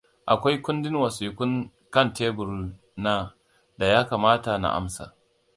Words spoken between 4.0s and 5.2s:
kamata na amsa.